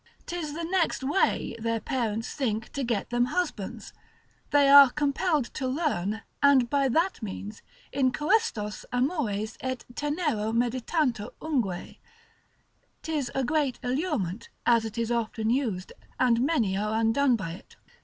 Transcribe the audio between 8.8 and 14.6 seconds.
amores de tenero meditantur ungue; 'tis a great allurement